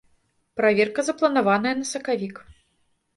[0.61, 2.35] Праверка запланаваная на сакавік.